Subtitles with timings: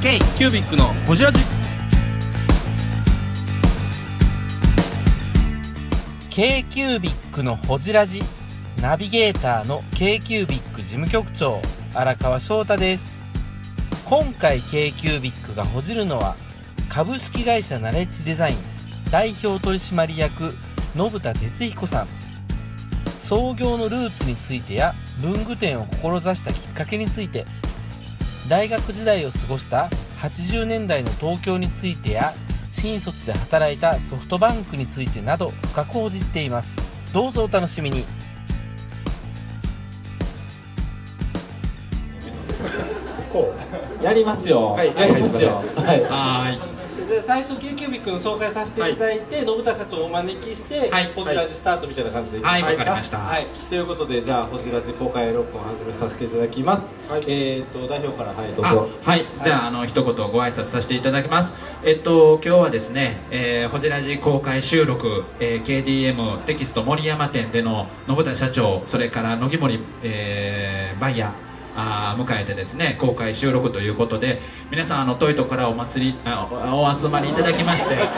[0.00, 1.40] K キュービックのホジラジ。
[6.30, 8.22] K キュービックのほじラジ。
[8.80, 11.60] ナビゲーターの k キュービック事務局長
[11.94, 13.20] 荒川翔太です。
[14.04, 16.36] 今回 k キュービックがほじるのは
[16.88, 18.56] 株式会社ナレッジデザイン
[19.10, 20.54] 代表取締役
[20.94, 22.08] 信田哲彦さん。
[23.18, 27.44] 創業のルーツについてや文具店を志したきっかけについて
[28.48, 32.34] 大学時代を過ごした80年代の東京についてや
[32.72, 36.76] 新卒で働いたソフトバンクについてなど深く報じっています
[37.12, 38.04] どうぞお楽しみに
[44.02, 44.72] やりますよ。
[44.78, 45.62] はいやりますよ。
[45.76, 46.77] はい。
[47.08, 53.46] はじゃあ最初 k キュービックの紹介させていただいて、信田社長をお招きして、はいホジラジスタートみたいな感じでいいですはいわかりましたはい。
[53.46, 56.92] ということでじゃあホジラジ公開録音を始めさせていただきます。
[57.08, 58.88] はいえっ、と代表からはいどうあぞ。
[59.02, 61.52] はい、じゃああの一言ご挨拶させていただきます。
[61.82, 71.47] えっと今日はですね、えー、ホジラジ公開収録、えー、KDM テキスト森山店での信田社長、それから野木森、えー、バイヤー。
[71.80, 77.96] あー迎えてですね公開収録ということで皆さんあの遠いとこからお祭りあおお集まりいただきまして。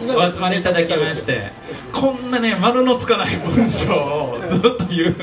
[0.00, 1.52] お集まりいただきまして
[1.92, 5.16] こんなね丸のつかない文章をずっと言う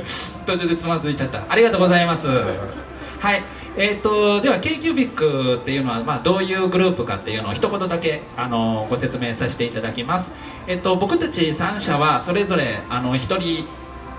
[0.45, 1.41] 途中でつまずいちゃった。
[1.49, 2.27] ありがとうございます。
[2.27, 3.43] はい。
[3.79, 5.13] えー、とでは k q b i c
[5.61, 10.31] っていうのは、まあ、どういうグループかっていうのを一言だけあのご説明させていただきます、
[10.65, 13.67] えっと僕たち3社はそれぞれあの1人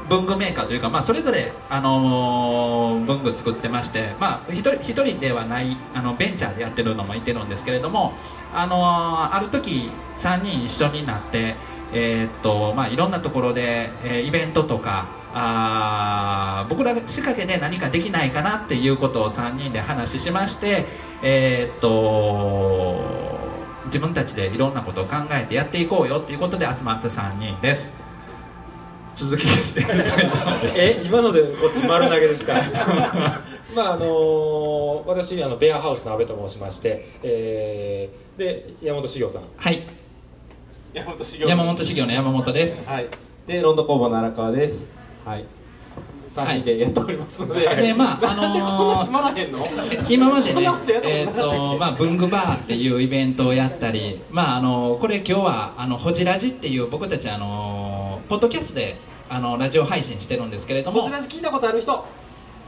[0.09, 8.15] 文具メーカーというか、まあ、それぞれ、あのー文具作ってまして、まあ、一人ではないあのベンチャーでやってるのもいてるんですけれども、
[8.55, 11.57] あのーある時3人一緒になって、
[11.93, 20.87] えーっとまあ、いろんなところで、えイベントとかあ僕ら仕掛けで何かできないかなっていうことを3人で話しまして、
[21.23, 23.39] えっと
[23.87, 27.98] 自分たちでいろんなことを考えてやっていこうよっていうことで集まった3人です。
[29.19, 29.85] 続きして
[30.75, 32.55] え今のでこっち丸投げですか？
[33.75, 39.83] まああのー私あのベアハウスの阿部と申しまして、えーで山本修行さんはい
[40.95, 41.49] 山本修行。
[41.49, 43.07] 山本修行の山本ですはい。
[43.47, 44.89] でロンド工房の荒川です。
[45.25, 45.45] はい。
[46.31, 47.61] 三人でやっておりますので。
[47.75, 49.67] でまああのーなんでこんな閉まらへんの？
[50.09, 58.97] 今までねえったっけとまあ、文具バーっていうイベントをやったり、まあ、あのこれ今日はあのホジラジっていう僕たちあのポッドキャストで
[59.29, 61.01] あのラジオ配信してるんですけれども。
[61.01, 62.05] ホジラジ聞いたことある人。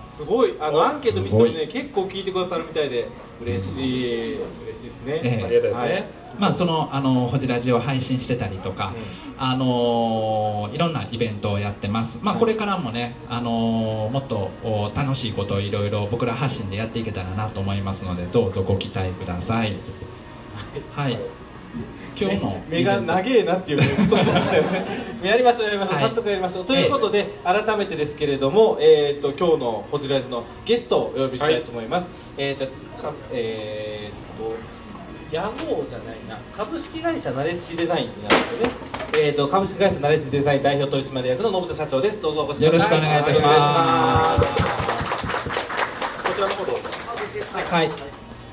[0.04, 1.66] すごいあのアンケート見せてもね。
[1.66, 3.08] 結構聞いてくださるみたいで
[3.40, 5.20] 嬉しい嬉しいですね。
[5.24, 5.44] ええ。
[5.44, 6.04] ありがたいですね、はい。
[6.38, 8.92] まあ、そのあのホジラジを配信してたりとか、
[9.38, 19.76] あのいろんなイベントをやってます、まあ、これからもね、あのもっとお楽しいことをいろいろ僕ら発信でやっていけたらなと思いますのでどうぞご期待ください。
[20.92, 21.18] はい
[22.20, 22.62] 今日の。
[22.68, 24.86] 目が長えなっていうねずっとしてましたよね。
[25.24, 26.08] やりましょうやりましょう、はい。
[26.08, 26.64] 早速やりましょう。
[26.64, 32.66] ということで、改めてですけれども、えー、と今日の「ホジラジ」のゲストをお呼びしたいと思います、えーと
[33.00, 34.54] かえー、と
[35.34, 36.38] 屋号じゃないな。
[36.56, 38.74] 株式会社ナレッジデザインになるんですよね。
[39.18, 42.20] えー、と株式会社ナレッジデザイン代表取締役の信田社長です。
[42.20, 42.98] どうぞお越しください。
[42.98, 44.46] よろしくお願いいたします。
[46.24, 46.82] こちらの方どうぞ。
[47.70, 47.90] はい。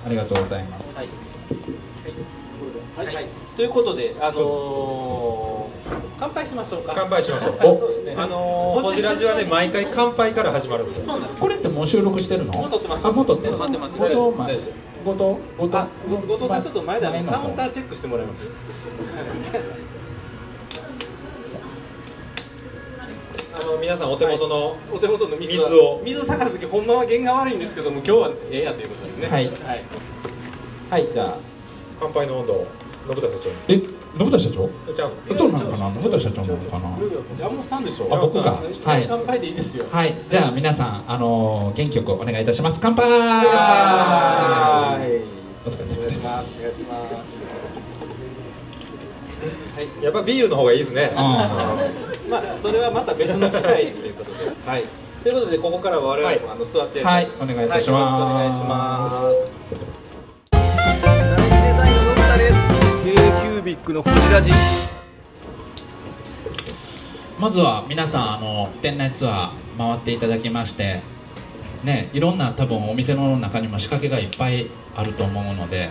[0.05, 0.83] ありがとうございます。
[0.95, 1.07] はい。
[3.05, 3.15] はい。
[3.15, 3.46] はい。
[3.57, 6.93] ということで、あのー、 乾杯しましょうか。
[6.95, 8.13] 乾杯しましょう はいそうですね。
[8.15, 11.03] あのー、ホジラジはね 毎回乾杯から始まるんです。
[11.39, 12.53] これってもう収録してるの？
[12.53, 15.87] もう撮ってますあもう撮ってる待って待って後藤大丈夫です後藤後藤あ、
[16.27, 18.43] 後藤さんちょっと前であのカウンターーチェックしてもらえます？
[23.59, 29.33] あの皆さんお手元の、お手元の水を水探す時ほんまは弦が悪いんですけども今日はええやということでね。
[29.33, 29.83] はいはい。
[30.91, 31.57] はいじゃあ。
[31.99, 32.67] 乾杯の温度を
[33.07, 33.55] 信田社長に。
[33.69, 33.81] え
[34.17, 34.69] 信田社長？
[34.93, 36.01] ちゃそうなのかな？
[36.01, 36.97] 信田社長なのかな？
[37.39, 38.07] 山本さんでしょ。
[38.11, 39.85] あ僕がいきなり乾杯でいいですよ。
[39.91, 40.17] はい。
[40.29, 42.79] じゃあ皆さんあのー元気よくお願いいたします。
[42.81, 43.09] 乾杯。
[43.09, 45.67] はい。
[45.67, 45.97] お疲れ様です。
[45.97, 46.57] お願いします。
[46.57, 47.57] お願いします。
[49.77, 50.03] はい。
[50.03, 51.13] やっぱビールの方がいいですね。
[51.15, 51.75] あ
[52.29, 54.83] まあそれはまた別の機会ということで、はい。
[55.23, 57.03] ということでここからは我々も、あの座って。
[57.03, 57.27] はい。
[57.39, 58.13] お願いいたします。
[58.13, 59.31] はい、よろしくお願いしま
[59.83, 59.86] す。
[63.07, 64.51] K キュービックのホジラジ
[67.39, 70.99] まずは皆さんあの店内ツアー回っていただきまして
[71.85, 75.87] ねいろんな多分お店の中にも仕掛けがいっぱいあると思うので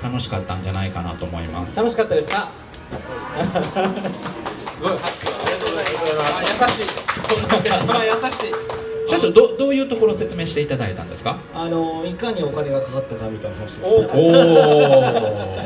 [0.00, 2.48] 楽しかったんじゃないかなと思います楽しかったですか？
[2.86, 6.22] すごい拍手ありがとうございます。
[6.38, 6.86] あ優しい。
[7.18, 9.10] こんなお客様優しい。
[9.10, 11.40] 社ちょっとどどういうところを説明していただいたんですか？
[11.52, 15.56] あのいかにお金がかかったかみたいな話ですおおお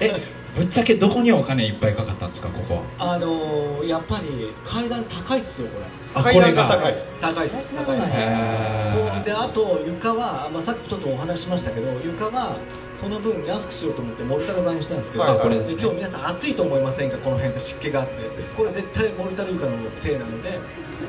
[0.00, 3.14] えぶっちゃけどこにお金いっぱいかかったんですかここは？
[3.14, 5.86] あのやっぱり階段高いっすよこれ。
[6.14, 9.24] あ階段が高い高いっす高いっす。
[9.24, 12.56] であと床は、まあ、さっきちょっとお話ししましたけど床は
[12.96, 18.14] その分安くしようと思ってモルタル板にしたんですけど、はいはいこれで今日皆さん暑いと思いませんかこの辺で湿気があって。
[18.56, 20.58] これ絶対モルタル床のせいなので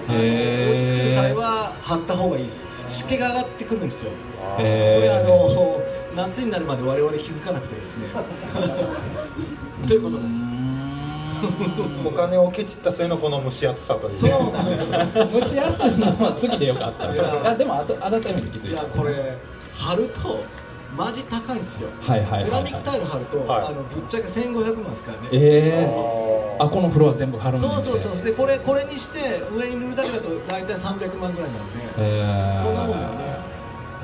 [0.07, 4.11] 落ち着く際は張った方がいいです湿気が上がってくるんですよ。
[4.57, 5.81] こへれあの
[6.15, 8.07] 夏になるまで我々気づかなくてですね。
[9.87, 10.29] ということです。
[12.05, 14.19] お金をケチった末のこの蒸し暑さという。
[14.19, 15.17] そうなんです。
[15.17, 17.41] よ 蒸し暑いのは次でよかったいや。
[17.45, 19.37] あでも改めて気づいいたやこれ
[19.73, 20.43] 貼ると
[20.97, 21.89] マジ高いんですよ。
[22.01, 22.43] はいはいはいはい。
[22.45, 23.65] セラミックタイル貼ると、はい。
[23.67, 25.29] あのぶっちゃけ1500万ですからね。
[25.31, 26.28] ええあ
[26.59, 28.23] あこのフロア全部貼るんですそうねそうそう。
[28.23, 31.79] でこれこれにして上に塗るだけだと大体300万ぐらいなので。
[31.97, 32.63] へー。
[32.63, 33.39] そんなもんだよね。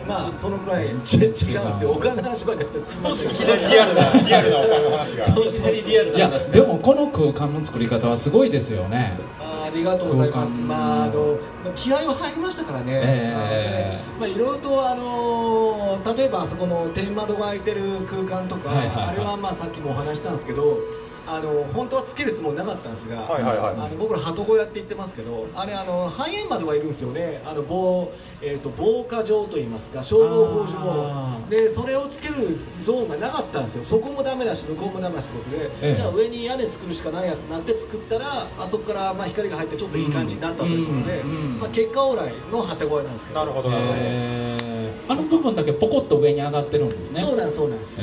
[0.07, 0.95] まあそのくらい。
[1.03, 1.91] ち違うんですよ。
[1.91, 5.25] お金の話ばっかりしてすみませんいきなりリアルなリアルなお金の話が。
[5.25, 9.19] そうそうリアルいやでもこの空間の作り方はすごいですよね。
[9.39, 10.51] あありがとうございます。
[10.61, 11.37] まああの
[11.75, 14.19] 気合は入りましたからね、ええ。
[14.19, 19.07] まあいろいろとあの例えばあそこの天窓が開いてる空間とか、はいはいはい。
[19.07, 20.77] あれはまあさっきもお話したんですけど
[21.27, 23.73] あの本当はつけるつもりなかったんですが、はいはいはい。
[23.73, 27.41] あの僕ら鳩小屋って言ってますけどあれあの肺炎窓がいるんですよね。
[27.45, 28.11] あの防,、
[28.41, 33.85] えー、と防火錠といいますか消防法あ上でそれをつけるゾーンがなかったんですよ。
[33.85, 35.95] そこもダメだし向こうもダメだしってことで、ええ。
[35.95, 41.29] じゃあ上に屋根作るしかないやってなって作ったらあそこからまあ光が入ってちょっといい感じになったということで、うん。
[41.29, 41.59] うん。
[41.59, 43.39] まあ、結果オーライの鳩小屋なんですけど。
[43.39, 43.93] なるほどなるほど。
[43.97, 44.65] へー。
[45.07, 47.21] あの部分だけポコッと上に上がってるんですね。
[47.21, 47.97] そうなんですそうなんです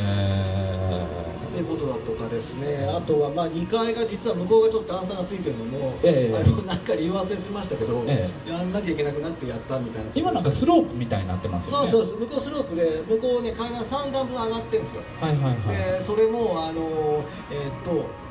[1.52, 6.36] へということだとかですね、あとはまあ2階が実は向こうがちょっと段差がついてるのも、ええ。
[6.36, 10.10] あれもなんか理由忘れてましたけど、えやんなきゃいけなくなってやったみたいな。
[10.14, 11.90] 今なんかスロープみたいになってますよね。
[11.90, 15.02] そうそう向こうスロープで、向こうね、階段3段分上がってるんですよ。
[15.20, 15.98] はいはいはい。
[16.00, 18.22] で、それも、あの、えーっと、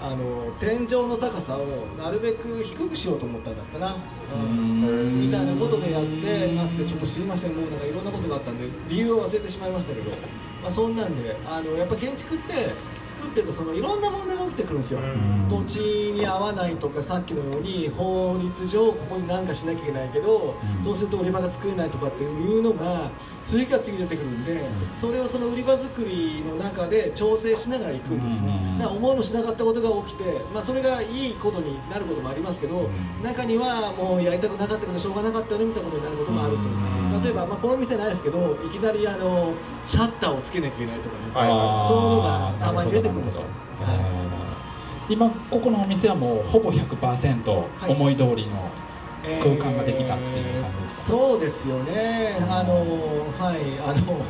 [0.00, 1.66] あの天井の高さを
[2.00, 3.96] なるべく低くしようと思ったんだったな、
[4.32, 5.20] うん。
[5.26, 10.12] みたいなことでやってなってちょっとすいませんもうなんかいろんなことがあったんで理由を忘れてしまいましたけど、
[10.68, 12.52] まあ、そんなんであのやっぱ建築って
[13.18, 15.48] 作ってるとそのいろんな問題が起きてくるんですよ、ん。
[15.48, 20.84] 土地に合わないとかさっきのように法律上ここに何かしなきゃいけないけど、うん。
[20.84, 23.10] そうすると売り場が作れないとかっていうのが
[23.46, 24.62] 次から次に出てくるんで、
[25.00, 33.22] それをその売り場作りの中で調整しながら行くんですね、うんだから思いもしなかったことが起きて、まあ、それがいいことになることもありますけど、ん。
[33.24, 39.52] 中にはもうやりたくなかったけどしょうがなかったよねみたいなことになることもあると、うん例えば、まあ、この店ないですけどいきなりあの
[39.84, 41.50] シャッターをつけなきゃいけないとかね、そういう
[42.16, 43.42] のがたまに出てくるんですよ。
[45.08, 47.92] 今ここのお店はもうほぼ100%はい。
[47.92, 48.70] 思い通りの
[49.40, 52.74] 空間ができたっていう感じですか、そうですよね、あの
[53.38, 54.22] はい、あの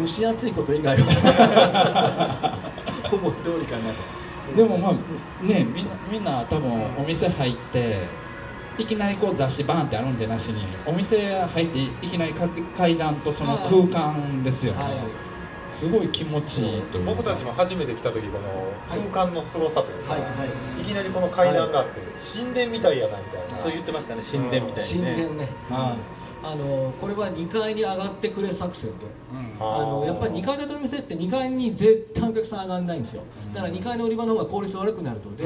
[0.00, 2.58] 蒸し暑いこと以外は
[3.12, 4.16] 思い通りかなと。
[4.56, 4.92] でもまあ
[5.44, 8.06] ねみんなみんな多分お店入って
[8.78, 12.46] いきなりこう雑誌バーンってあるんでなしにお店入っていきなりか
[12.76, 15.26] 階段とその空間ですよね、はい
[15.76, 17.12] すごい気持ちいいというか。
[17.12, 20.22] 僕たちも初めて来た時この空間の凄さというか、はい。
[20.22, 20.28] は
[20.78, 20.80] い。
[20.80, 23.58] い、きなりこの階段があって、神殿みたいやなみたいな。
[23.58, 25.10] そう言ってましたね神殿みたいにね。
[25.12, 25.48] 神殿ね、
[26.46, 29.06] あのこれは2階に上がってくれ作戦で
[29.58, 33.22] あのやっぱり2階建ての店って2階に絶対お客さん上がらないんですよ。
[33.52, 35.44] だから2階の売り場の方が効率悪くなるので,、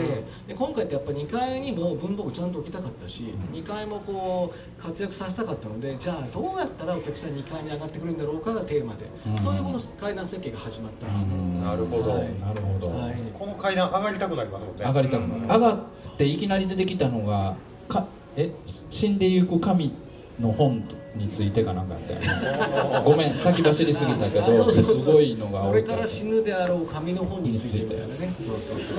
[0.49, 9.39] で今回ってやっぱ2階にも文房具ちゃんと置きたかったし、2階もこう活躍させたかったのでじゃあどうやったらお客さん2階に上がってくるんだろうかがテーマで、うん。
[9.39, 11.65] そういうこの階段設計が始まったんですね、うん。
[11.65, 12.11] なるほど。
[12.11, 12.41] はい。
[12.41, 13.17] なるほど、はい。
[13.33, 14.85] この階段上がりたくなりますもんね。
[14.85, 15.79] 上がりたくなる、上がっ
[16.19, 17.57] ていきなり出てきたのが
[17.89, 18.51] かえ？
[18.91, 19.95] 死んでゆく神
[20.41, 20.83] の本
[21.17, 25.13] についてかなんかやったごめん先走りすぎたけあそうどすそうそう。
[25.15, 28.01] ごいのがこれから死ぬであろう紙の本についてね。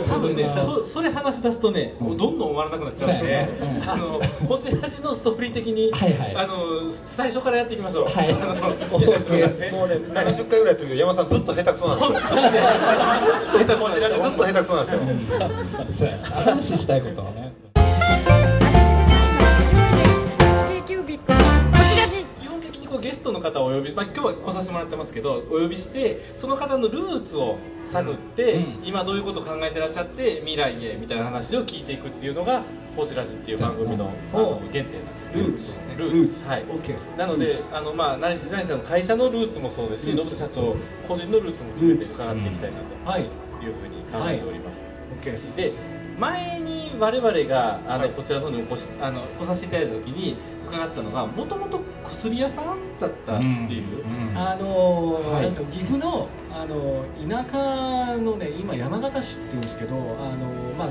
[0.09, 6.35] 多分ねそそれ話し出すとね、うんどんどん終わらなくなっちゃうんで、そうやねうんあのこちらじのストーリー的に、はいはい。
[6.35, 10.13] あの最初からやっていきましょう、はいあのオッケーですもうね70
[10.49, 12.41] 回ぐらいやってるけど山さんずっと下手くそなんですよ。
[12.41, 12.47] ず
[13.47, 16.09] っと下手くそこちらでずっと下手くそなんですよ。
[16.23, 17.50] 話したいことはね
[23.21, 28.81] ストの方をお呼び、まあ、今日は来させてもらってますけどお呼びしてその方のルーツを探って、うん。
[28.83, 32.63] 今どういうことを考えてらっしゃって未来へみたいな話を聞いていくっていうのが
[32.95, 35.41] 「ホジラジ」っていう番組の,、あの原点なんですね。
[35.43, 36.47] ルーツルーツ。
[36.47, 40.75] はいオッケーですなので、あのまあ、成田さんの会社のルーツもそうですし、信田社長
[41.07, 43.21] 個人のルーツも含めて伺っていきたいなとはい。
[43.21, 43.25] い
[43.69, 44.89] うふうに考えております。
[45.11, 45.73] オッケーですで
[46.17, 50.35] 前に我々があの、こちらの方にお越しあの来させていただいた時に
[50.67, 54.03] 伺ったのがもともと薬屋さんだったっていう、
[54.35, 55.51] あのーはい。
[55.51, 60.87] 岐阜の、あのー田舎のね今山形市って言うんですけど、あのーまあ、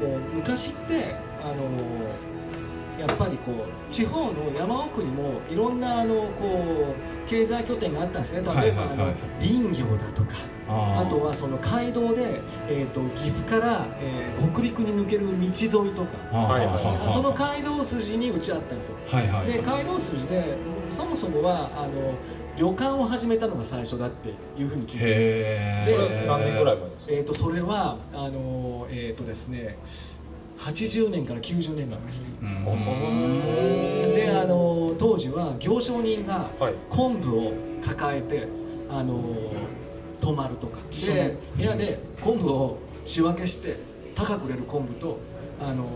[0.00, 2.34] こう昔って、あのー
[2.98, 6.94] やっぱりこう地方の山奥にもいろんなあのこ
[7.26, 8.38] う経済拠点があったんですね。
[8.38, 8.88] 例えば、はいはいはい。
[8.88, 10.30] あの林業だとか
[10.68, 15.32] ああとはその街道で、えー、と岐阜から、えー北陸に抜ける道
[15.82, 16.36] 沿いとか。
[16.36, 16.74] はいはい
[17.08, 18.96] あその街道筋にうちあったんですよ。
[19.10, 19.46] はいはい。
[19.46, 20.56] で街道筋で
[21.34, 22.14] そもそもはあの
[22.56, 29.76] 旅館を始めたのが最初だっていうふうに聞いてへでこれ何年ぐらい前ですます、えー、とそれはあのえっ、とですね
[30.58, 32.28] 80年から90年なんですね。
[32.40, 34.14] うん。
[34.14, 36.74] であの当時は行商人がはい。
[36.88, 37.52] 昆布を
[37.84, 38.46] 抱えて
[38.88, 39.20] あの
[40.20, 43.76] 泊まるとかで部屋で昆布を仕分けして
[44.14, 45.18] 高く売れる昆布と
[45.60, 45.86] あの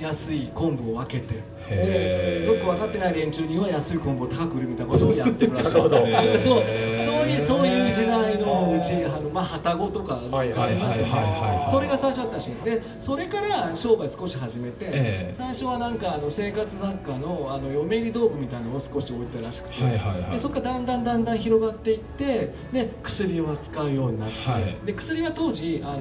[0.00, 12.54] 安い昆布を分けてでよく分かってない連中には安い昆布を高く売るみたいなことをやってるらしいそうそういうそういう時代のうちあのまあ旅籠とかありましたよねそれが最初だったらしい。
[12.64, 14.90] でそれから商売少し始めて、え
[15.32, 15.34] え。
[15.36, 24.76] 最初はなんかあの生活雑貨のあの嫁入り道具みたいなのを少し置いてたらしくて、でそこからだんだんだんだん広がっていってで薬を扱うようになって、はい。
[24.84, 26.00] で薬は当時あの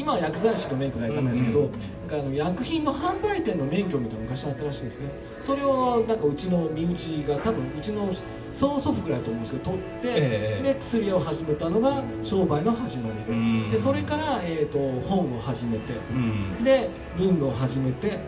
[0.00, 1.72] 今は薬剤師の免許ないためですけど、うんうん。
[2.10, 5.10] あの薬品の販売店の免許みたいなのが昔あったらしいですね。
[5.42, 8.08] それをなんかうちの身内が多分うちの
[8.54, 13.24] 曽祖父ぐらいだと思うんですけど取って、ええで薬を始めたのが商売の始まり。
[13.24, 13.70] で,、うん。
[13.70, 16.64] でそれから、えー、と本を始めてうん。
[16.64, 16.88] で
[17.18, 18.20] 文具を始めて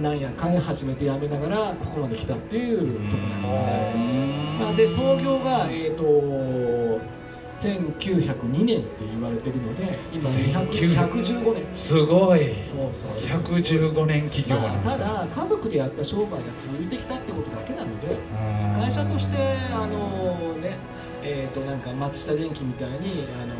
[0.00, 6.04] なんやかんや始めてやめながらここまで来たっていうところなんですね、まあ、で創業が、えー、と
[7.64, 10.68] 1902年って言われてるので今200
[11.10, 11.64] 115年。
[11.74, 12.54] すごい。
[12.76, 13.40] そうそう。
[13.40, 14.56] 115年企業。
[14.56, 18.16] まあ、ただ家族でやった商売が続いてきたってことだけなので
[18.78, 19.36] 会社として
[19.72, 20.78] あのね
[21.22, 23.54] えー、となんか松下電器みたいにあの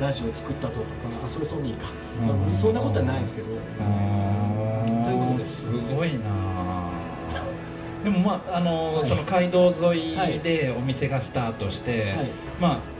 [0.00, 0.84] ラジオ作ったぞとか
[1.24, 1.86] あそれソニーか、
[2.20, 2.56] まあうん。
[2.56, 3.46] そんなことはないですけど。
[3.46, 5.60] ということです。
[5.62, 6.90] すごいな。
[8.02, 10.40] でもまああの、はいその街道沿い。
[10.40, 12.30] でお店がスタートして、はい。
[12.60, 12.93] まあ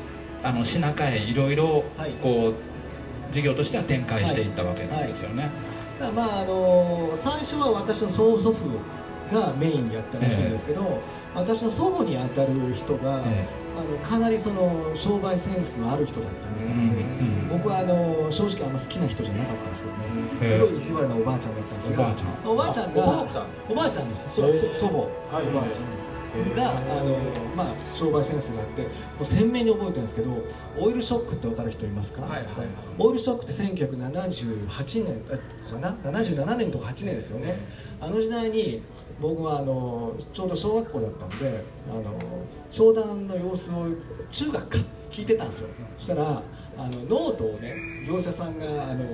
[0.45, 2.13] あの品替えいろいろはい。
[2.23, 2.55] こう
[3.33, 5.51] 事業としては展開していったわけなんですよね、
[5.99, 11.01] だからまああの最初は私の曽祖父がメインでやったらしいんですけど、
[11.35, 19.99] 私の祖母に当たる人が、えあのかなりその商売センスのある人だったみたいで、うんうん僕はあの正直あんま好きな人じゃなかったんですけどね、
[20.43, 20.59] へえ。
[20.61, 22.51] すごい意地悪なおばあちゃんだったんですがおばあちゃん。
[22.51, 25.49] おばあちゃんがおばあちゃんおばあちゃんですそうへえそ祖母、はい。
[25.49, 26.05] おばあちゃん
[26.57, 27.19] があの、
[27.57, 28.89] まあ、商売センスがあっても
[29.23, 30.31] う鮮明に覚えてるんですけど
[30.79, 32.47] オイルショックって分かる人いますか、はいはい。
[32.99, 35.21] オイルショックって1978年
[35.71, 37.59] かな？77年とか8年ですよね。
[38.01, 38.83] あの時代に
[39.21, 42.19] 僕はあのちょうど小学校だったんであの
[42.71, 43.87] 商談の様子を
[44.31, 44.79] 中学か
[45.11, 45.69] 聞いてたんですよ。
[45.99, 46.43] そしたら
[46.77, 49.05] あのノートをね業者さんがあの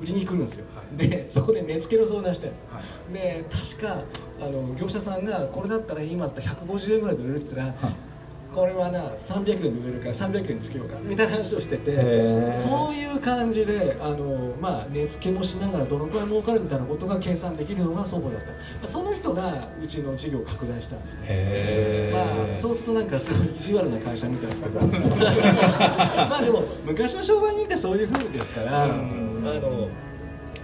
[0.00, 2.52] 売りに来るんですよ、でそこで値付けの相談して、
[3.12, 4.02] で確か
[4.40, 7.92] あの業者さんがこれだったら今だったら150円ぐらいで売れるって言ったら、
[8.54, 11.96] これはな300円で売れるから300円つけようかみたいな話をしてて
[12.58, 21.20] そういう感じであの、まあ、値付けもしながらどのくらい儲かるみたいなことが計算できるのが祖母だった、まあその人がうちの事業を拡大したんですね。
[21.28, 29.88] へまあ、そうするとなんかすごい意地悪な会社みたいですけどまあでも昔の商売人ってそういう風ですから、あの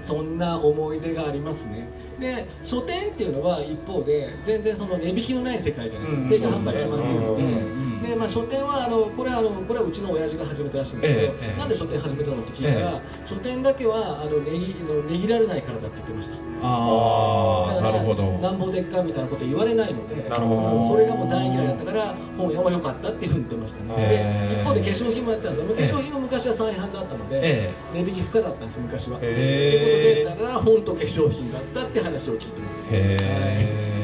[0.09, 1.87] そんな思い出がありますね。
[2.19, 6.29] で書店っていうのは一方で全然その値引きのない世界じゃないですか、うん。
[6.31, 11.59] 定価販売決まってるので,、うんでまあ、書店はあのこれはあのこれはうちの親父が始めたらしいんですけど、ええええ。
[11.59, 16.37] なんで書店始めたのって聞いたら、え書店だけはあの値切あの値切られないからだって言ってました。
[16.63, 18.23] ああなるほど。
[18.39, 20.89] なんぼでっかみたいなこと言われないのでなるほど。
[20.95, 25.75] それがもう大嫌いだったから本屋も良かったっていうふうに言ってましたで一方で化粧品もやったんですよ。
[25.75, 29.19] 化粧品も昔は再販だったので、え値引き不可だったんです昔は。
[29.19, 32.95] ということでだから本と化粧品だったって話を聞いてます。
[32.95, 33.98] へはい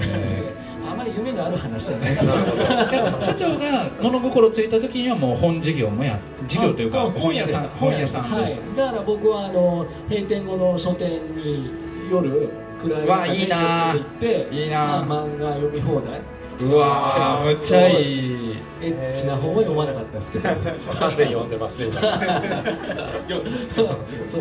[1.47, 2.25] ある話じゃないです。
[2.27, 7.69] 社長が物心ついた時にはもう本事業もや事業というかあ本屋さん。
[7.69, 8.55] 本屋さんはい。
[8.55, 11.71] でだから僕はあの閉店後の書店に
[12.11, 12.49] 夜
[12.83, 16.21] 暗いわいいな行っていいなまあ漫画読み放題
[16.61, 18.59] うわーむっちゃいい。
[18.83, 20.49] エッチな本は読まなかったですけど。
[20.49, 21.87] 完全に読んでますね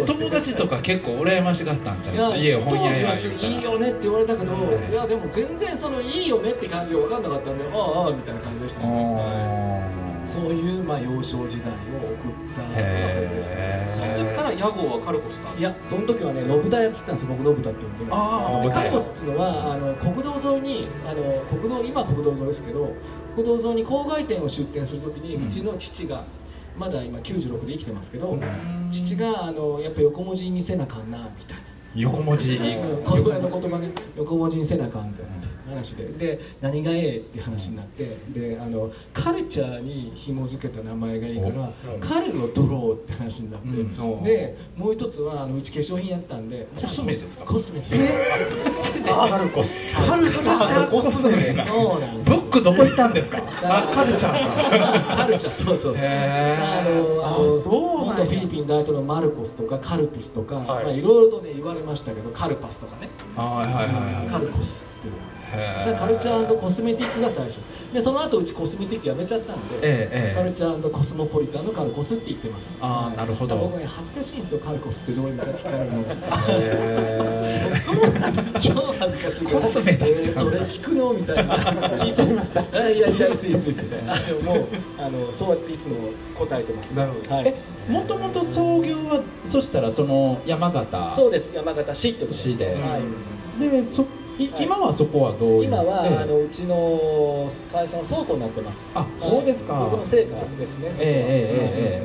[0.05, 4.91] 友達とか結構羨ましがったんちゃいうや家を本屋当時はやいいよねって言われたけど、はい。
[4.91, 9.93] いやでも全然そのいいよねって感じが分かんなかったんでああみたいな感じでしたね、はい。
[10.00, 10.02] あ
[10.34, 13.88] そういう、まあ、幼少時代を送ったのですね。
[13.92, 15.60] その時から屋号はカルコスさん。
[15.60, 19.30] いやその時はね信田屋っつったんですよ僕信田って呼んであーでカルコスってい。
[19.30, 22.94] うのはあの国道沿いにあの国道今国道沿いですけど
[23.36, 26.24] 国道沿いに郊外店を出店する時に、うちの父が
[26.78, 28.38] まだ今96で生きてますけど、
[28.92, 31.63] 父があのやっぱ横文字にせなあかんなみたいな。
[31.96, 32.56] 横文字。
[32.56, 35.24] うんこの言葉ね横文字にせなあかんって
[35.67, 36.05] 話で。
[36.05, 44.24] で何がええって話になってであのカルチャーに紐付けた名前がいいからカルのドローって話になって、うん。
[44.24, 47.46] でもう一つはあのうち化粧品やったんでコスメですか？
[47.46, 47.96] コスメです。
[49.03, 49.70] カルコス。
[50.08, 50.86] カルチャー。
[50.86, 51.65] とコスメ。
[51.67, 52.29] そうなんです。
[52.29, 53.38] ブックどこ行ったんですか？
[53.63, 55.08] あカルチャー。
[55.08, 55.65] かカルチャー。
[55.65, 56.00] そうそうあ
[56.84, 57.70] のあのあそ
[58.03, 60.86] う元フィリピン大統領マルコスとかカルピスとか、はい。
[60.86, 63.10] まあいろいろとね言われましたけどカルパスとかね。
[63.36, 65.13] はいはいはいカルコスっていう
[65.98, 67.60] カルチャーコスメティックが最初。
[67.93, 70.36] でその後うちコスメティックやめちゃったんで、ええええ。
[70.36, 72.65] カルチャーコスモポリタンのカルコスって言ってます。
[72.81, 73.57] あーなるほど。
[73.57, 76.03] 僕ね恥ずかしいんですよカルコスってどういう意味か聞かれるの。
[77.79, 79.45] そうなんです超恥ずかしい。
[79.45, 80.07] コスメだ。
[80.07, 81.55] えーそれ聞くのみたいな。
[82.03, 82.62] 聞いちゃいました。
[82.62, 84.65] いやいやいやいいですいいですいいですあのもう
[84.98, 85.95] あのそうやっていつも
[86.36, 86.88] 答えてます。
[86.91, 87.36] なるほど。
[87.36, 87.48] はい。
[87.48, 87.55] え
[87.91, 91.53] もともと創業はそしたらその山形そうです。
[91.53, 92.65] 山形市ってことです市で。
[92.65, 93.60] はい。
[93.60, 96.18] でそいはい今はそこはどう今は、ええ。
[96.18, 98.80] あのうちの会社の倉庫になってます。
[98.96, 99.74] あそうですか。
[99.74, 102.04] はい僕の成果ですねええええ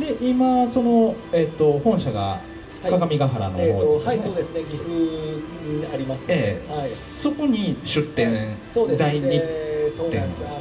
[0.00, 2.40] ええで今その、えっと本社が
[2.82, 2.90] はい。
[2.90, 4.62] 鏡ヶ原の方はいそうですね。
[4.62, 6.26] 岐阜にあります。
[6.26, 6.72] ね、ええ。
[6.72, 6.90] はい。
[7.20, 8.98] そこに出店そうです。
[8.98, 10.42] 第二でそうなんです。
[10.44, 10.58] あの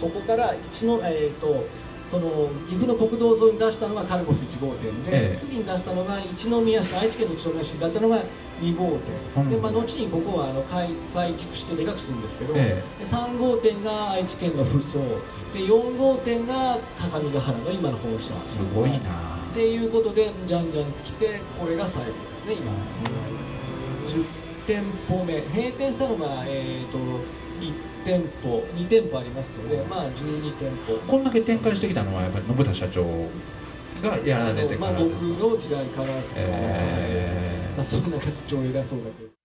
[0.00, 1.64] そこから一のえっ、と
[2.10, 5.36] その岐阜の国道沿いに出したのがカルコス1号店で、ええ。
[5.38, 8.22] 次に出したのが一宮市愛知県の一宮市だったのが
[8.60, 8.98] 2号
[9.34, 9.50] 店、うん。
[9.50, 14.98] でまあ、後にここはあの改改築してでかくするんですけど、えで3号店が愛知県の福総
[15.52, 18.34] で4号店が高見ヶ原の今の本社。
[18.42, 19.36] すごいな。
[19.50, 22.72] っていうことでじゃんじゃん来てこれが最後ですね今。
[24.06, 24.24] 10
[24.66, 25.40] 店舗目。
[25.40, 26.98] 閉店したのが、えー、と
[27.60, 30.96] 1店舗2店舗ありますのでまあ12店舗。
[31.06, 33.04] こんだけ展開してきたのはやっぱり信田社長
[34.02, 39.38] がやられてまあ、からですか、僕の時代からですけど、えまあ、そんな社長偉そうだけど。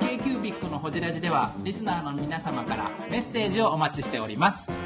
[0.00, 4.85] K q b i c のホジラジではリスナーの皆様からメッセージをお待ちしております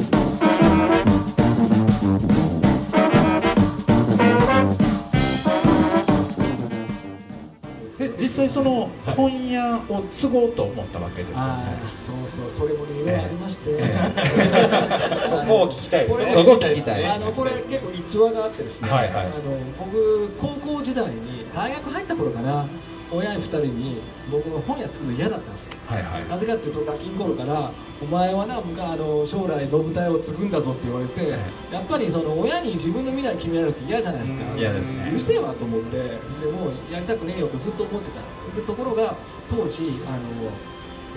[8.41, 11.77] 際その本屋を継ごうと思ったわけですよあね。
[11.77, 13.83] あそうそうそれもねいろいろありまして、
[15.29, 16.25] そこを聞きたいですね。
[16.25, 17.05] これそこ聞きたい。
[17.05, 19.25] あのこれ結構逸話があってですね、はいはい。
[19.25, 19.31] あの
[19.79, 22.65] 僕高校時代に大学入った頃かな
[23.11, 24.01] 親2人に
[24.31, 26.29] 僕の本屋作るの嫌だったんですよはいはい。
[26.29, 31.29] なぜかっていうとガキン頃から「お前はなあの将来信太屋を継ぐんだぞ」って言われて
[31.71, 34.53] やっぱりその親に自分の未来決められるって嫌じゃないですか。
[34.53, 34.59] うん。
[34.59, 35.09] 嫌ですね。
[35.11, 36.03] うるせえわと思ってで
[36.51, 38.55] もうやりたくねえよとずっと思ってたんです。
[38.55, 39.15] でところが
[39.49, 40.51] 当時あの、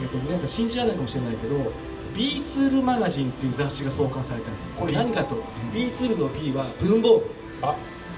[0.01, 1.73] えー、と皆さん信じられないかもしれないけど
[2.17, 4.69] B ツールマガジンっていう雑誌が創刊されたんですよ。
[4.77, 5.37] これ何かと
[5.73, 7.31] B ツールの B は文房具。
[7.63, 7.75] あ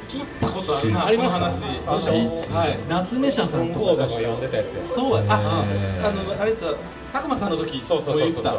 [0.09, 1.69] 聞いたことあるなありますか？
[1.87, 2.51] この話。
[2.53, 2.79] はい。
[2.89, 5.65] 夏目社さんとコードも読んでたやつやそうやあ
[6.05, 6.77] あのあれですよ。
[7.13, 8.19] 佐久間さんの時そうそうそうそう。
[8.19, 8.55] 言ってた。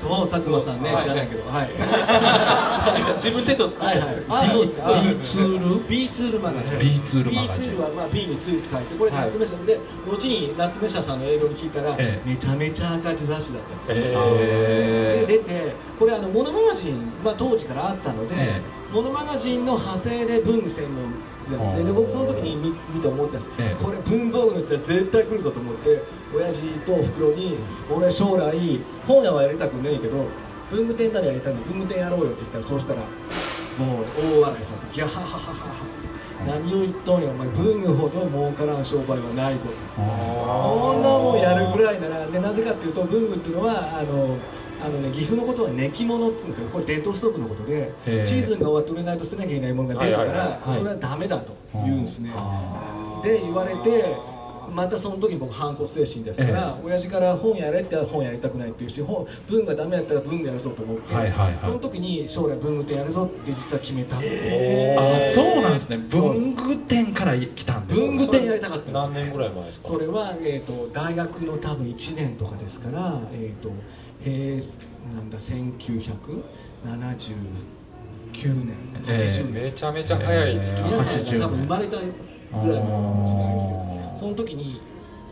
[0.00, 1.02] そう佐久間さんねはい。
[1.02, 1.42] 知らないけど。
[1.50, 1.68] はい。
[3.20, 4.00] 自分手帳作ってあ
[4.50, 4.80] そうです。
[4.80, 4.90] か
[5.22, 6.40] ツール？B ツール？
[6.40, 6.78] マガジン。
[6.78, 7.64] B ツールマガジン。
[7.64, 9.24] B ツールはまあ B にツールって書いてこれはい。
[9.26, 12.28] 夏目社で後に夏目社さんの英語に聞いたらええ。
[12.28, 18.60] めちゃめちゃ赤字雑誌だったんですで出てこれあのモノマガジン、まあ、当時からあったので、え
[18.92, 21.12] モノマガジンの派生で文具専門
[21.50, 23.84] ででで僕その時に見見て思ったんです、ええ。
[23.84, 26.02] これ文房具のやつは絶対来るぞと思って
[26.34, 27.58] 親父とおふくろに
[27.90, 30.26] 俺将来本屋はやりたくねえけど
[30.70, 33.00] 文具店ならやりたいんで文具店やろうよって言ったらそうしたら
[33.78, 34.04] もう
[34.38, 36.00] 大笑いされてギャハハハハハ
[36.46, 44.38] 何を言っとんやお前文具ほど儲からん商売はないぞこんなもんやるぐらいならでなぜかっていうと文具っていうのはあの
[44.82, 50.78] あのね、岐阜のことはネキ物って言うんですけどこれデッドストックのことでシーズンが終わって売れないと捨てなきゃいけないものが出るから、はいはいはい。
[50.78, 52.30] それはダメだと言うんですね、
[53.22, 54.16] で言われて
[54.72, 61.58] またその時に僕反骨精神ですから、親父から本やれって言ったら本やりたくないっていうし本文がダメやったら文具やるぞと思って、はいはいはい。
[61.60, 65.98] その時に将来文具店やるぞって実は決めたんですあそうなんですね。
[65.98, 69.88] 文具店から来たんですか文具店やりたかったんです何年ぐらい前ですか？
[69.88, 73.70] それは、えー、と大学の多分1年とかですから、えー、と
[74.22, 74.62] 平
[75.16, 75.62] なんだ1979
[78.64, 82.10] 年ええ80年、めちゃめちゃ早い時期、皆さんが多分生まれたぐらい
[82.84, 84.16] の時代ですよ。
[84.20, 84.80] その時に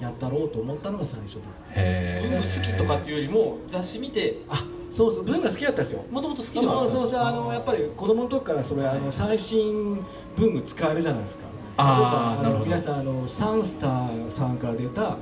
[0.00, 1.42] やったろうと思ったのが最初です
[1.74, 6.04] へ文具好きとかっていうよりも雑誌見てあそうそう文が好きだったんですよ。
[6.10, 6.82] もともと好きでは。
[6.82, 9.98] あったんですそうそうあのやっぱり子供の時からそれあの最新
[10.36, 11.40] 文具使えるじゃないですか。
[11.76, 12.70] あーなるほど。
[12.70, 15.16] 例えばの皆さんあのサンスターさんから出た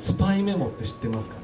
[0.00, 1.39] スパイメモって知ってますか？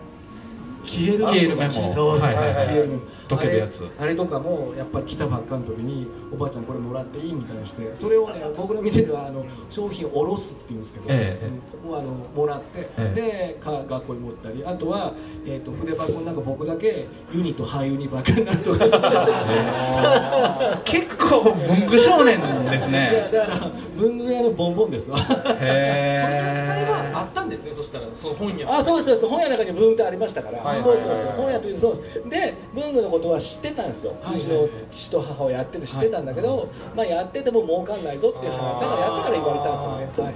[0.86, 1.72] 消える消えるメモ。
[1.72, 2.66] そうそう、はいはいはい。
[2.66, 2.88] 消える。
[2.88, 3.80] メモ溶けるやつ。
[3.98, 15.12] あれあれとかもやっぱり来たばっかの時におばあちゃんこれもらっていいみたいにしてそれをね僕の店ではあの商品を下ろすって言うんですけど、ええうんもうあのもらって、えでか学校に持ったりあとは、
[15.44, 18.84] えー、と筆箱の中僕だけユニと廃ユニばっかりになるとか。
[18.84, 23.64] してました結構文具少年ですいねやだか。
[23.66, 28.68] ら文具屋のボンボンですわ取り扱いへはあったんですねそしたらその本屋。
[28.78, 29.26] あそうですそうです。
[29.28, 31.12] 本屋の中に文具ってありましたから、はいそうそうそう。
[31.12, 32.02] はいはいはい本屋というそう。
[32.02, 38.80] ですで文具のことは知ってたんですよ、うちの父と母はやってて知ってたんだけど、まあやってても儲かんないぞっていう話。
[38.80, 40.34] だからやったから言われたんですよね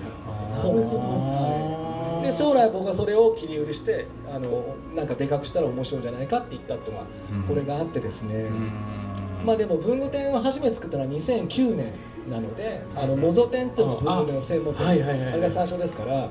[0.61, 0.87] そうで。
[0.87, 1.07] すそうです。
[1.07, 1.81] はい
[2.21, 7.43] で将来僕はそれを切り売りしてあのなんかでかくしたら面白いんじゃないかって言ったっていうのがうん。
[7.45, 9.47] これがあってですね、うん。
[9.47, 11.95] まあでも文具店を初めて作ったのは2009年
[12.31, 16.29] なのであのモゾ店っていうのは文具の専門店あれが最初ですから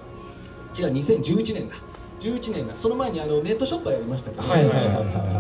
[0.78, 1.76] 違う2011年だ
[2.20, 2.76] 11年だ。
[2.76, 4.92] その前にあのネットショップはやりましたけど、はいはいはいは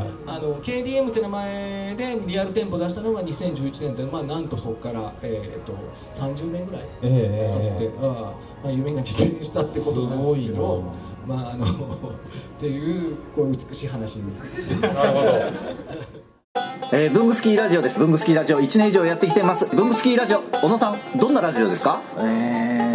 [0.06, 5.74] いあの KDM って名前でリアル店舗出したのが2011年で、まあ、なんとそこから、えー、と
[6.13, 10.84] 30年ぐらいええ経って、ああまあ、夢が実現したってことなんですけど。
[11.06, 11.70] すまああの っ
[12.60, 14.34] ていうこう美しい話に
[14.82, 15.30] なるほど
[16.92, 18.00] えー、文具スキーラジオです。
[18.00, 19.68] 文具スキーラジオ1年以上やってきてます。
[19.68, 22.02] 文具スキーラジオ小野さんどんなラジオですか？
[22.18, 22.88] えーと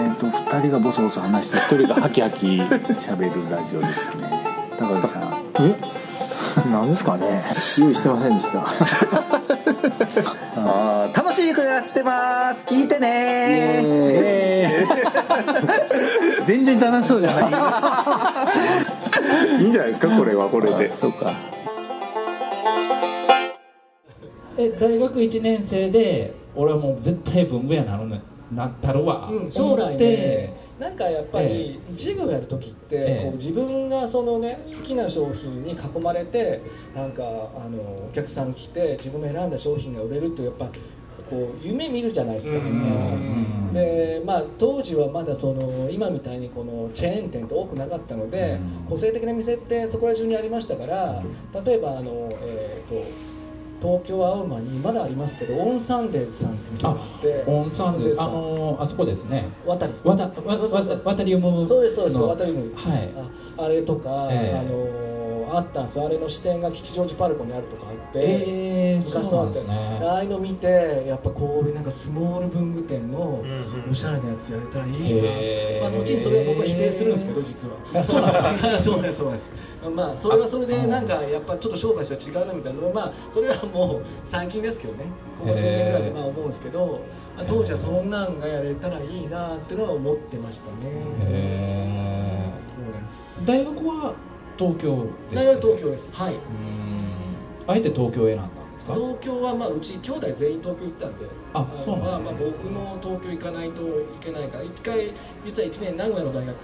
[0.55, 4.31] 2人がボソボソ話して1人がハキハキ喋るラジオですね。
[4.79, 5.23] 高木さん。
[5.61, 5.75] え？
[6.71, 7.43] 何ですかね？
[7.81, 8.61] 用意してませんでした。
[10.57, 12.64] あー楽しくやってます。
[12.67, 14.87] 聞いてね。
[16.47, 17.40] 全然楽しそうじゃな
[19.59, 19.61] い。
[19.61, 20.09] いいんじゃないですか？
[20.17, 20.97] これはこれで。
[20.97, 21.33] そうか。
[24.57, 28.23] え大学1年生で俺はもう絶対文具屋なるね
[28.55, 29.99] なったるわ、うん、将来ね。
[29.99, 30.64] て。
[30.79, 33.25] なんかやっぱり授業やる時って、ええ。
[33.27, 36.62] こう自分がそのね好きな商品に囲まれて
[36.95, 40.69] なんかあのお客さん来て自分の選んだ商品が売れるってやっぱ
[41.31, 51.23] こう夢見るじゃないですか、んでまあ当時はまだその今みたいにこのチェーン店って多くなかったので、個性的な店ってそこら中にありましたから
[51.64, 53.34] 例えばあの、えー、と
[53.85, 56.87] 東京青山にまだありますけどオンサンデーズさんって。
[56.87, 58.25] あってオンサンデーさ。
[58.25, 59.51] んあのーあそこですね。
[59.66, 59.92] ワタリ。
[60.03, 62.16] ワタリウムそうですそうです。
[62.16, 63.12] のワタリウムはい。
[63.59, 64.59] ああれとか、ええ。
[64.59, 65.24] あの
[65.57, 66.07] あったんですよ。
[66.07, 69.69] あれの支店が吉祥寺パルコにあるとかあって、えー、そう昔とあったんです。
[69.69, 70.01] ね。
[70.03, 73.43] ああいうの見てやっぱこういうなんかスモール文具店の
[73.90, 78.01] おしゃれなやつやれたらいいな、まあ、後にそれは僕は否定するんですけど実は。
[78.01, 78.05] あ
[78.83, 79.25] そうなんですか。
[79.25, 79.51] そうです
[79.90, 85.05] まあそれはそれでなんかやっぱちょっと商売とは違うなみたいなまあそれはもう最近ですけどね。
[85.38, 87.01] ここ10年ぐらいでまあ思うんですけど
[87.37, 90.90] まあ当時はそんなんがやれたらいいなっていうのは思ってましたね。
[91.27, 93.40] へそうなんです。
[93.43, 94.14] ー大学は
[94.59, 96.11] 東京で大学東京です。
[96.12, 96.35] はい。
[96.35, 96.40] うん。
[97.67, 98.95] あえて東京を選んだんですか？
[98.95, 101.27] 東京はまあうち兄弟全員東京行ったんで。
[101.55, 102.33] あのそうなんですね。
[102.33, 103.87] まあまあ僕も東京行かないとい
[104.21, 105.12] けないから一回
[105.47, 106.57] 実は1年名古屋の大学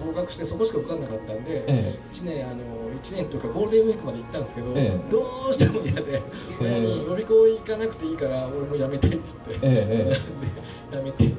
[0.00, 2.56] 僕合格してそこしか受かんなかったんで、え1年あの
[3.02, 5.10] 1年というかゴールデンウィークまで行ったんですけど、ええ。
[5.10, 6.22] どうしても嫌で
[6.60, 10.16] 親に予備校行かなくていいから俺も辞めたいっつって、え
[10.90, 11.30] で辞めて、へ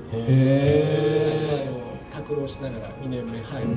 [2.33, 3.67] あの拓郎しながら2年目入る、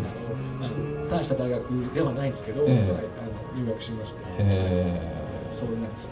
[0.60, 2.92] あのあの大した大学ではないですけど、ええ。
[2.92, 5.00] はいあの入学しました、え
[5.58, 6.08] そうなんです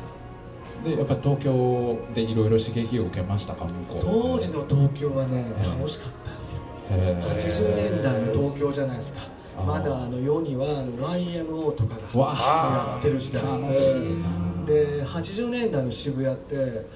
[0.84, 4.00] でやっぱり東京でいろいろ刺激を受けましたか向こう。
[4.00, 5.44] 当時の東京はね
[5.78, 7.64] 楽しかったんですよ。
[7.64, 9.20] 80年代の東京じゃないですか。
[9.56, 13.42] あーまだあの世にはあの YMO とかがやってる時代。
[14.66, 16.86] で80年代の渋谷って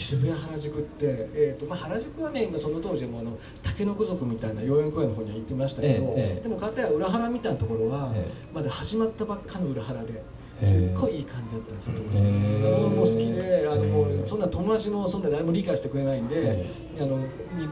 [0.00, 6.42] 渋谷原宿って、えーとまあ、原宿はね今その当時もあの竹の子族みたいな代々木公園の方には行ってましたけど、ええええ。
[6.42, 8.54] でも片や裏原みたいなところは、ええ。
[8.54, 10.22] まだ始まったばっかの裏原で
[10.62, 12.22] すっごいいい感じだったんですよ当時。
[12.22, 17.18] もう好きであのもうそんな友達もそんな誰も理解してくれないんであの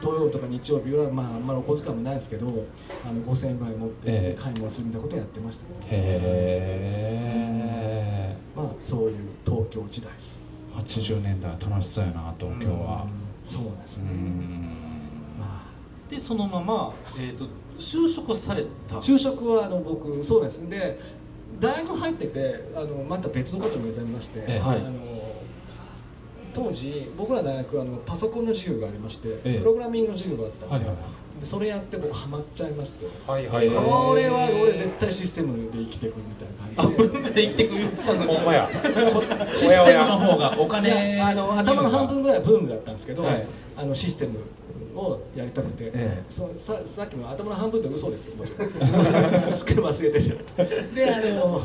[0.01, 5.65] 土曜とか日曜日は、まあ、あんまりお小遣いもないですけどあの5000円ぐらい持って買い物するみたいなことやってました。
[5.65, 6.21] ねへ
[8.35, 8.37] え。
[8.57, 10.30] まあそういう東京時代です
[10.81, 13.07] 80年代楽しそうやな東京は。
[13.45, 14.11] そうですね。
[16.09, 17.47] でそのまま、えー、と
[17.79, 18.97] 就職された。
[18.97, 20.59] 就職はあの僕そうです。
[20.69, 20.99] で
[21.61, 24.61] 大学入っててあのまた別のことを目覚めまして、ええ。
[24.61, 25.21] あの
[26.53, 29.59] 当時僕ら大学あのパソコンの授業がありまして、ええ。
[29.61, 37.09] プログラミングの授業があったんで,、はいはいでそれやって僕ハマっちゃいまして、はいはいこれは俺絶対システムで生きていくみたいな感じで。
[37.09, 38.27] 文化で生きていく言ってたのに。
[38.27, 38.71] ほんまや。
[39.55, 41.21] システムの方がお金。
[41.21, 43.47] あの頭の半分ぐらいはブームだったんですけど、はい。
[43.77, 44.41] あのシステム
[44.95, 48.37] をやりたくて、えそうささっきの頭の半分って嘘ですよ。
[48.37, 51.63] もちろんすっかり忘れててであの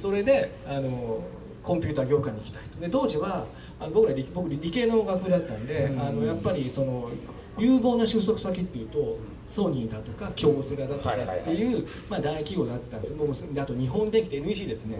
[0.00, 1.22] それであの
[1.62, 2.80] コンピューター業界に行きたいと。
[2.80, 3.44] で当時は
[3.78, 7.10] あの僕ら理僕理系の学部だったんで、あのやっぱりその
[7.58, 9.18] 有望な就職先っていうと
[9.52, 14.96] ソニーだとか京セラだとかっていう、まあ、大企業だったんです僕もであと日本電機 NEC ですね。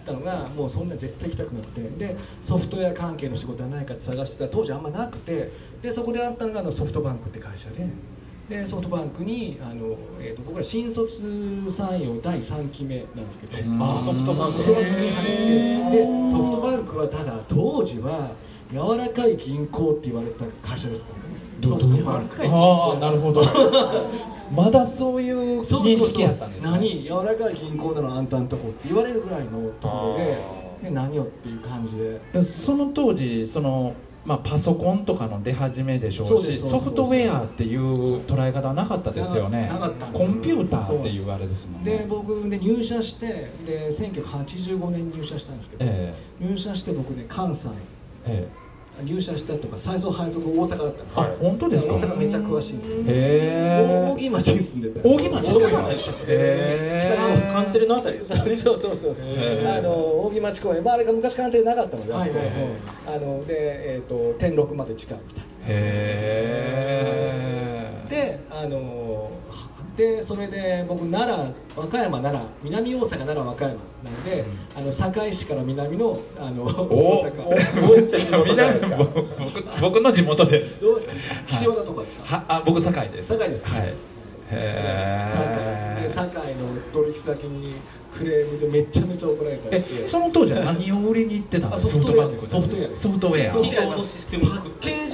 [0.00, 1.80] ったのがもうそんな絶対行きたくなくて。
[1.82, 4.44] でソフトウェア関係の仕事はないかって探してた。
[4.44, 5.50] ら当時あんまなくて。
[5.82, 7.86] でそこであったのがあのソフトバンクって会社で。
[8.48, 11.22] でソフトバンクにあの、えー、と僕ら新卒
[11.68, 13.56] 採用第3期目なんですけど。
[13.78, 14.58] あソフトバンク。
[14.58, 15.90] ソフトバンクに入って。
[15.90, 18.32] でソフトバンクはただ当時は
[18.72, 21.29] 柔らかい銀行って言われた会社ですからね
[21.60, 23.42] どどああなるほど。
[24.54, 26.70] まだそういう認識やったんですね。
[26.70, 30.38] 何柔らかい銀行なのあんたんとこって言われるぐらいのところで
[30.82, 32.20] で何よっていう感じで。
[32.32, 33.94] でその当時その、
[34.24, 39.68] まあ、パソコンとかの出始めでしょそううしソフトウェアっていう捉え方はなかったですよね。
[39.68, 40.26] なかったんです。
[40.26, 47.68] コンピューターっていうあれですもんでね僕で入社してで1985年に入社したんですけど、え入社して僕ね関西
[48.26, 48.48] え
[49.02, 51.94] 入社したとか最初配属大阪だったんですよ、あ本当ですか？
[51.94, 52.96] 大阪めちゃ詳しいんですよ。
[52.98, 55.00] へえ大木町に住んでた。
[55.00, 55.46] んです扇町。
[55.46, 56.10] 大木町。
[56.28, 58.96] へカンテレのあたりですかそうそう。
[58.96, 59.14] そう
[59.66, 62.48] あの扇町公園、まあ、あれが昔カンテレなかったので、はいはいはい。
[63.06, 63.54] あので、
[63.94, 66.66] えー、と天禄まで近いみたいえ
[68.04, 68.99] なであの
[70.00, 77.44] でそれで僕奈良和歌山奈良南大阪奈良和歌山なので、あの堺市から南のあのお大阪。
[78.96, 80.80] 僕僕の地元です。
[80.80, 81.12] どうですか？
[81.48, 83.28] 岸和田とかですか、はあ僕堺です。
[83.28, 83.70] 堺ですか？
[83.78, 83.88] はい。
[84.52, 86.30] へ堺。
[86.30, 86.32] の
[86.92, 87.74] 取引先に
[88.10, 90.04] クレームでめちゃめちゃ怒られたりして。
[90.04, 91.88] えその当時は何を売りに行ってたんですか？
[91.88, 95.09] あソフトウェアソフトウェアソフトウェアソフトウェア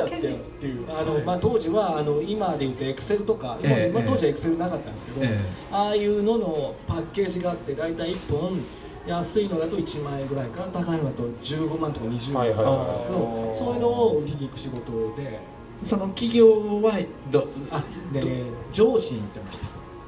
[0.00, 0.98] 企業のシステムをパッ作ってっていう。
[0.98, 3.92] あの、まあ、当時はあの今でいうとエクセルとか、今ええ。
[3.92, 5.38] まあ、当時はエクセルなかったんですけど、ええ。
[5.70, 8.60] ああいうののパッケージがあって大体1本
[9.06, 15.40] 安いのだと1万円ぐらいから高いのだと15万とか20万とかなんですけど、はいはいはいそういうのを売りに行く仕事で。
[15.84, 17.00] その企業は
[17.30, 19.66] どあで上司に行ってました。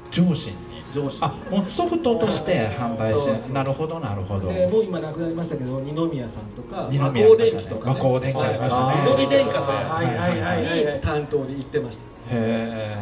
[0.09, 0.74] 上司に？
[0.95, 4.47] 上司あもうソフトとして販売してなるほどなるほど。
[4.51, 8.93] でもう今亡くなりましたけど二宮さんとか二宮和光電機とか、ね、和光電機ありましたね。
[9.05, 10.95] 緑電化とかはいはいはいはい。
[10.95, 12.03] に担当で行ってました。
[12.31, 12.97] へ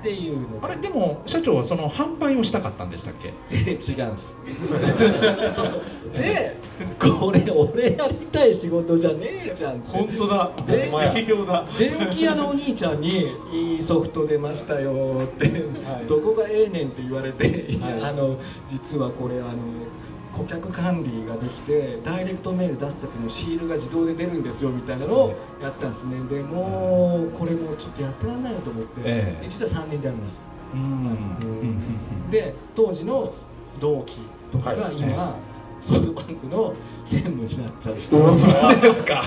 [0.00, 3.28] っていうのーあれでも社長はその販売をしたかったんでしたっけ？
[3.50, 4.34] 違うんです
[6.14, 6.56] そうで
[6.98, 9.18] これ俺やりたい仕事じゃね
[9.52, 10.50] えじゃん本当だ。
[10.66, 11.64] 電ほんまや企業だ。
[11.78, 15.48] 電気屋のお兄ちゃんに「いいソフト出ましたよ」って、
[16.08, 17.80] どこがええねんって言われて、い。
[17.80, 18.36] やあの
[18.68, 19.52] 実はこれあの
[20.36, 26.16] 顧客管理ができてダイレクトメール出す時のシールが自動で出るんですよみたいなのをやったんですね。
[26.28, 29.44] でもうこれもうちょっとやってらんないなと思って、ええ。
[29.44, 30.40] で実は3年でやります。
[30.74, 30.80] うん。
[30.80, 32.30] うん。
[32.30, 33.32] で当時の
[33.78, 34.18] 同期
[34.50, 35.36] とかが今、は
[35.86, 39.24] ソフトバンクの専務になったりして本当ですか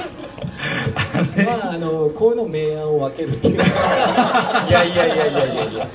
[1.45, 5.87] まああのこういうの明暗を分けるっていういやいやいやいやいやいや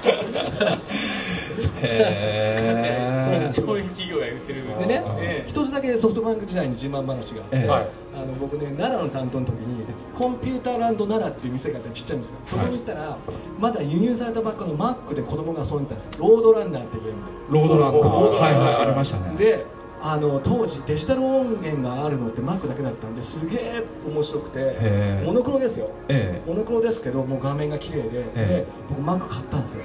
[1.83, 13.17] へーそういう企業が言ってるでねえ一つだけソフトバンク時代に自慢話があって、ええはいあの僕ね奈良の担当の時にコンピューターランド奈良っていう店があってちっちゃい店がそこに行ったら、
[13.59, 19.65] まだ輸入されたばっかのマックで子供が遊んでたんですよロードランナーってゲームでロードランナーロードランナーはいはいありましたねで
[20.05, 25.91] あの当時デジタル音源があるのってマックだけだったんですげえ面白くてモノクロですよ。
[26.09, 28.47] えモノクロですけどもう画面が綺麗で,、ええ。
[28.49, 29.85] で僕マック買ったんですよ。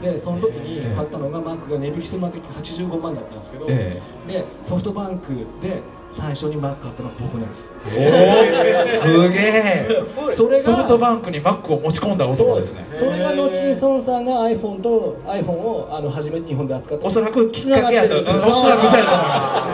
[0.00, 4.00] でその時に買ったのがマックが値引きしてもらって85万だったんですけど、え。
[4.26, 7.70] でソフトバンクで最初にマック買ったのは僕なんです。
[7.86, 9.88] おおすげえ。
[10.36, 12.84] それがソフトバンクにマックを持ち込んだ男ですね。
[12.98, 17.06] それが後に孫さんが iPhone と iPhone をあの初めて日本で扱った。
[17.06, 18.82] おそらくきっかけやとおそらくそうやと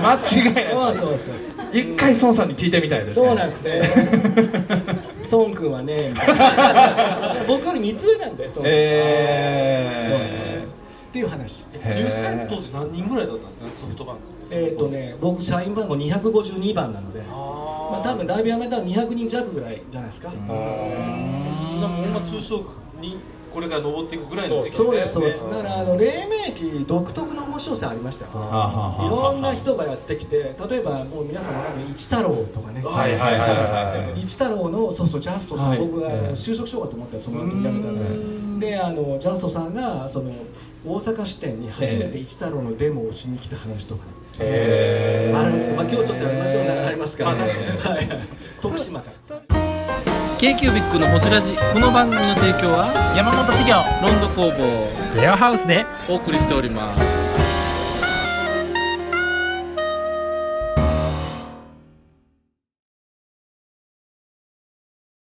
[0.07, 0.15] 間
[0.49, 0.65] 違いない。
[0.75, 1.37] そうそうそう
[1.73, 3.27] 一回孫さんに聞いてみたいですね。
[3.27, 3.91] そうなんですね。
[5.33, 6.15] 孫君はね
[7.49, 8.63] 僕より3つ上なんで孫さん。
[8.67, 10.46] えそうそうそう
[11.17, 11.65] っていう話。
[11.73, 17.21] 入社当時何人ぐらいだったんですかソフトバンクえっ、とね僕社員番号252番なので。
[17.21, 20.31] まあ多分だいぶ辞めたら200人弱ぐらいじゃないですか。
[20.31, 22.13] でもほん。
[22.13, 22.65] ま中小
[23.01, 23.19] に
[23.53, 28.31] これから上っていくぐらいの時期そうですそうですだからあの黎明期独特の面白さありましたよ。
[28.33, 32.85] いろんな人がやってきて例えばもう皆さんわかる一太郎とかね。
[34.17, 35.79] 一太郎のそうそうジャストさん、はい。
[35.79, 38.67] 僕は就職しようかと思ったらその後辞めたんで。
[38.67, 40.33] であのジャストさんがその
[40.87, 48.29] 大阪支店に初めて一太郎のデモをしに来た話とかね、へあるんですよ、まあ、今日ちょっとやりましょうねありますから、ね、まあ確かに、はい、
[48.63, 49.41] 徳島から
[50.39, 55.85] k q b i c のホジラジこの番組の提供は山本修行ロンド工房レアハウスで。
[56.09, 57.06] お送りしております